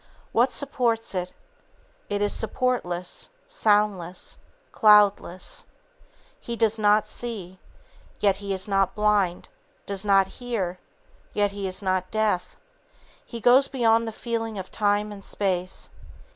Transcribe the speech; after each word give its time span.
What 0.31 0.51
supports 0.51 1.13
it? 1.13 1.31
It 2.09 2.23
is 2.23 2.33
supportless, 2.33 3.29
soundless, 3.45 4.39
cloudless. 4.71 5.67
He 6.39 6.55
does 6.55 6.79
not 6.79 7.05
see. 7.05 7.59
Yet 8.19 8.37
he 8.37 8.51
is 8.51 8.67
not 8.67 8.95
blind, 8.95 9.47
does 9.85 10.03
not 10.03 10.25
hear, 10.25 10.79
yet 11.33 11.51
he 11.51 11.67
is 11.67 11.83
not 11.83 12.09
deaf. 12.09 12.55
He 13.27 13.39
goes 13.39 13.67
beyond 13.67 14.07
the 14.07 14.11
feeling 14.11 14.57
of 14.57 14.71
time 14.71 15.11
and 15.11 15.23
space. 15.23 15.91